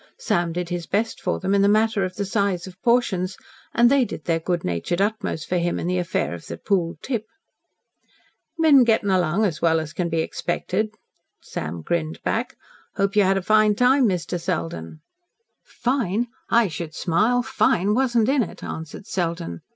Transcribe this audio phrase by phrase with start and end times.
[0.17, 3.37] Sam did his best for them in the matter of the size of portions,
[3.71, 7.03] and they did their good natured utmost for him in the affair of the pooled
[7.03, 7.27] tip.
[8.57, 10.95] "Been getting on as well as can be expected,"
[11.39, 12.55] Sam grinned back.
[12.95, 14.41] "Hope you had a fine time, Mr.
[14.41, 15.01] Selden?"
[15.63, 16.29] "Fine!
[16.49, 17.43] I should smile!
[17.43, 19.61] Fine wasn't in it," answered Selden.